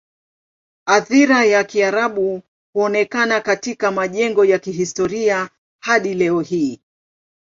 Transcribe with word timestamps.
Athira 0.85 1.45
ya 1.45 1.63
Kiarabu 1.63 2.41
huonekana 2.73 3.41
katika 3.41 3.91
majengo 3.91 4.45
ya 4.45 4.59
kihistoria 4.59 5.49
hadi 5.79 6.13
leo 6.13 6.39
hii. 6.41 6.81